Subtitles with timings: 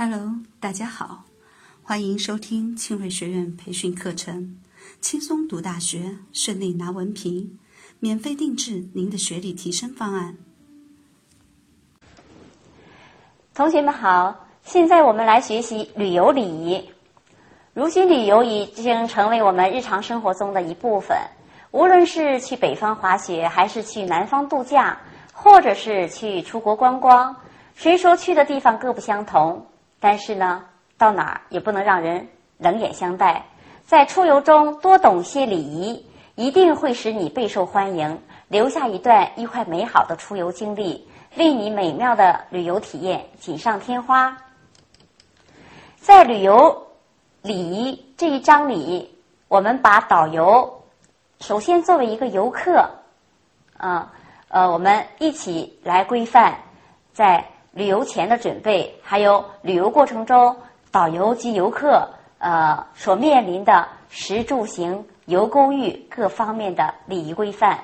[0.00, 1.24] Hello，大家好，
[1.82, 4.56] 欢迎收听庆瑞学院培训课程，
[5.00, 7.58] 轻松读大学，顺利拿文凭，
[7.98, 10.36] 免费定制您的学历提升方案。
[13.52, 16.80] 同学们好，现在我们来学习旅游礼仪。
[17.74, 21.18] 如今，旅游已经成为我们日常生活中的一部分。
[21.72, 24.96] 无论是去北方滑雪，还是去南方度假，
[25.32, 27.34] 或者是去出国观光，
[27.74, 29.60] 虽说去的地方各不相同。
[30.00, 30.64] 但是呢，
[30.96, 33.44] 到哪儿也不能让人冷眼相待。
[33.84, 36.06] 在出游中多懂些礼仪，
[36.36, 44.36] 一定会使你备受欢迎，留下一段愉快美好的出游经历，为你美妙的旅游体验锦上添花。
[45.96, 46.86] 在旅游
[47.42, 50.82] 礼仪这一章里，我们把导游
[51.40, 52.88] 首先作为一个游客，
[53.76, 54.12] 啊，
[54.48, 56.56] 呃，我们一起来规范
[57.12, 57.44] 在。
[57.72, 60.56] 旅游前的准备，还有旅游过程中
[60.90, 67.78] 导游及游客呃所面临的食住行游公寓各方面的礼仪规范。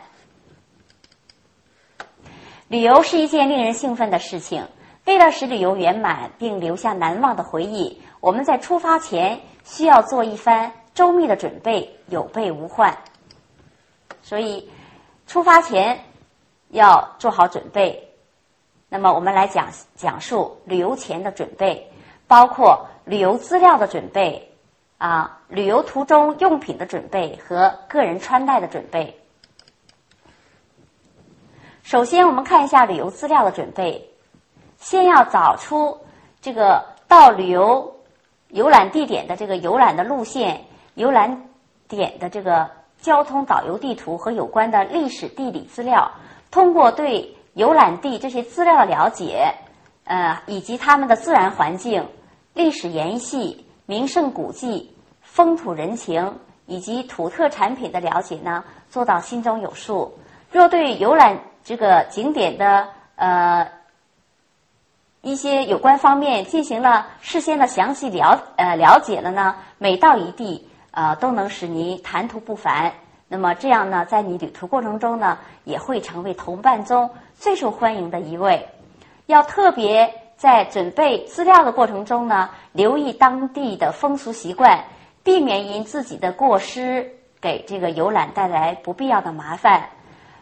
[2.69, 4.67] 旅游是一件令人兴奋的事情，
[5.05, 12.97] 为了使旅游圆满并留下难忘的回忆，我们在出发前需要做一番周密的准备，有备无患。
[14.23, 14.69] 所以，
[15.27, 16.01] 出发前
[16.71, 18.14] 要做好准备。
[18.95, 21.91] 那么我们来讲讲述旅游前的准备，
[22.29, 24.53] 包括旅游资料的准备，
[24.99, 29.21] 啊，旅游途中用品的准备和个人穿戴的准备。
[31.83, 34.13] 首先，我们看一下旅游资料的准备。
[34.79, 35.99] 先要找出
[36.41, 37.97] 这个到旅游
[38.47, 41.49] 游览地点的这个游览的路线、游览
[41.89, 42.71] 点的这个
[43.01, 46.13] 交通导游地图和有关的历史地理资料，
[46.53, 47.37] 通过对。
[47.55, 49.55] 游览地这些资料的了解，
[50.05, 52.09] 呃，以及他们的自然环境、
[52.53, 60.19] 历史沿系、名胜古迹、风土人情以及土特产品的了解呢，做到心中有数。
[60.51, 63.69] 若对游览这个景点的呃
[65.23, 72.93] 一些有关方面进行了事先的详细了呃了解了呢，每到一地呃都能使您谈吐不凡。
[73.27, 78.69] 那么这样呢，在你旅途过程中呢，也会成为同伴中最受欢迎的一位。
[79.27, 84.85] 要特别在准备资料的过程中呢，留意当地的风俗习惯，
[85.25, 89.89] 避免因自己的过失给这个游览带来不必要的麻烦。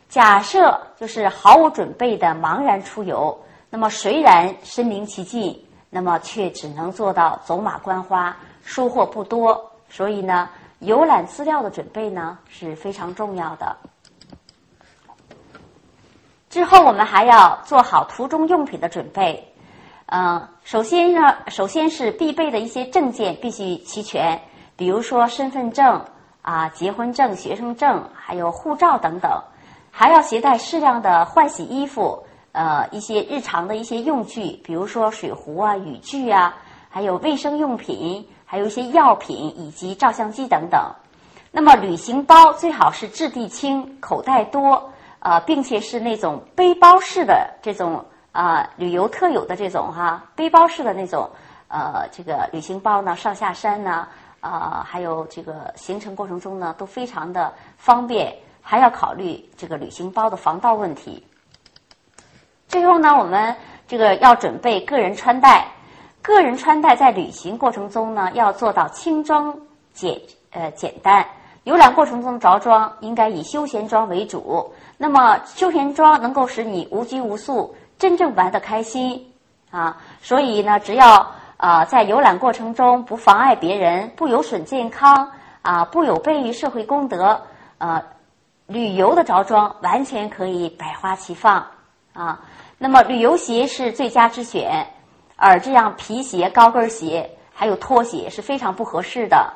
[0.09, 9.71] 假设就是毫无准备的茫然出游，那么虽然身临其境，那么却只能做到走马观花，收获不多。
[9.89, 10.51] 所以呢。
[10.83, 13.77] 游览资料的准备呢是非常重要的。
[16.51, 19.55] 之后我们还要做好途中用品的准备。
[20.07, 24.43] 嗯，首先呢，首先是必备的一些证件必须齐全，
[24.77, 26.05] 比如说身份证
[26.43, 29.31] 啊、结婚证、学生证，还有护照等等。
[29.91, 36.57] 还要携带适量的换洗衣服，呃，一些日常的一些用具，比如说水壶啊、雨具啊，
[36.91, 38.27] 还有卫生用品。
[38.53, 40.79] 还有一些药品以及照相机等等。
[41.51, 51.31] 那么旅行包最好是质地轻、口袋多，呃，并且是那种背包式的这种啊旅游特有的这种哈背包式的那种
[51.69, 54.07] 呃这个旅行包呢，上下山呢
[54.41, 58.37] 啊，还有这个行程过程中呢都非常的方便。
[58.65, 61.27] 还要考虑这个旅行包的防盗问题。
[62.69, 63.57] 最后呢，我们
[63.89, 65.72] 这个要准备个人穿戴。
[66.23, 69.55] 个人穿戴在旅行过程中呢，要做到轻装
[69.93, 70.21] 简
[70.53, 71.27] 呃简单。
[71.65, 74.73] 游览过程中着装应该以休闲装为主。
[74.97, 79.33] 那么休闲装能够使你无拘无束，真正玩得开心
[79.71, 79.97] 啊。
[80.21, 85.33] 所以呢，只要啊在游览过程中不妨碍别人，不有损健康
[85.63, 87.43] 啊，不有悖于社会公德，
[87.79, 88.03] 呃，
[88.69, 91.67] 旅游的着装完全可以百花齐放
[92.13, 92.41] 啊。
[92.79, 94.87] 那么旅游鞋是最佳之选。
[95.45, 99.55] 而这样皮鞋、高跟鞋还有拖鞋是非常不合适的。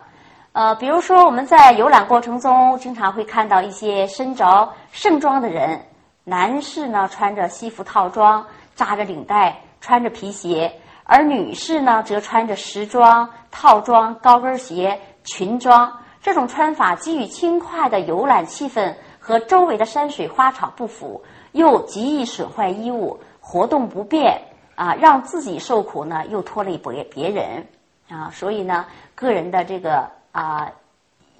[0.50, 5.86] 呃，比如说我们在游览过程中，经常会看到一些身着盛装的人，
[6.24, 8.44] 男士呢穿着西服套装，
[8.74, 10.72] 扎着领带，穿着皮鞋；
[11.04, 16.00] 而女士呢则穿着时装套装、高跟鞋、裙装。
[16.20, 21.22] 这种穿法既与轻快的游览气氛和周围的山水花草不符，
[21.52, 24.42] 又极易损坏衣物，活动不便。
[24.76, 27.66] 啊，让自己受苦呢，又拖累别别人
[28.08, 28.86] 啊，所以呢，
[29.16, 30.70] 个人的这个啊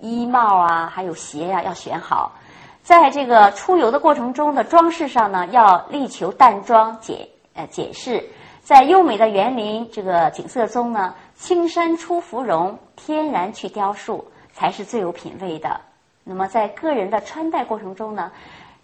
[0.00, 2.32] 衣帽啊，还有鞋呀，要选好。
[2.82, 8.24] 在这个出游的过程中的装饰上呢，要力求淡妆简呃简饰，
[8.62, 15.80] 在优美的园林这个景色中呢，青山出芙蓉，天然去雕塑，才是最有品位的。
[16.24, 18.32] 那么在个人的穿戴过程中呢，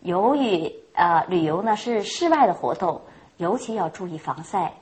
[0.01, 3.01] 由于呃旅游呢是室外的活动，
[3.39, 4.81] 尤其要注意防晒。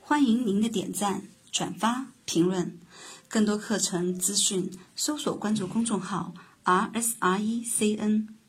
[0.00, 2.80] 欢迎您的点赞、转发、评论，
[3.28, 6.34] 更多课程资讯，搜索关注公众号
[6.64, 8.39] “r s r e c n”。